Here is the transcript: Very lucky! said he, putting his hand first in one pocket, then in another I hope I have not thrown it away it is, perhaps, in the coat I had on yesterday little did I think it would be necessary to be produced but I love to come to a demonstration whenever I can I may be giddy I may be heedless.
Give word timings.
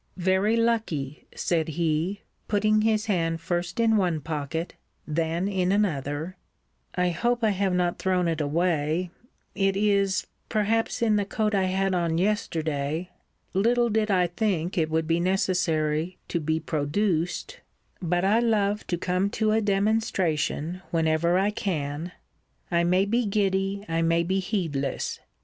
Very 0.17 0.57
lucky! 0.57 1.27
said 1.35 1.67
he, 1.67 2.23
putting 2.47 2.81
his 2.81 3.05
hand 3.05 3.39
first 3.39 3.79
in 3.79 3.97
one 3.97 4.19
pocket, 4.19 4.73
then 5.05 5.47
in 5.47 5.71
another 5.71 6.37
I 6.95 7.09
hope 7.11 7.43
I 7.43 7.51
have 7.51 7.71
not 7.75 7.99
thrown 7.99 8.27
it 8.27 8.41
away 8.41 9.11
it 9.53 9.77
is, 9.77 10.25
perhaps, 10.49 11.03
in 11.03 11.17
the 11.17 11.25
coat 11.25 11.53
I 11.53 11.65
had 11.65 11.93
on 11.93 12.17
yesterday 12.17 13.11
little 13.53 13.89
did 13.89 14.09
I 14.09 14.25
think 14.25 14.75
it 14.75 14.89
would 14.89 15.05
be 15.05 15.19
necessary 15.19 16.17
to 16.29 16.39
be 16.39 16.59
produced 16.59 17.59
but 18.01 18.25
I 18.25 18.39
love 18.39 18.87
to 18.87 18.97
come 18.97 19.29
to 19.37 19.51
a 19.51 19.61
demonstration 19.61 20.81
whenever 20.89 21.37
I 21.37 21.51
can 21.51 22.11
I 22.71 22.83
may 22.83 23.05
be 23.05 23.27
giddy 23.27 23.85
I 23.87 24.01
may 24.01 24.23
be 24.23 24.39
heedless. 24.39 25.19